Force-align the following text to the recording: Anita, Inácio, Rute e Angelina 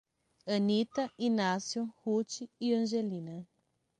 Anita, 0.47 1.11
Inácio, 1.19 1.93
Rute 2.03 2.49
e 2.59 2.73
Angelina 2.73 3.45